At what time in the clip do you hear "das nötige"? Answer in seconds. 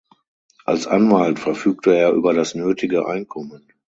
2.33-3.05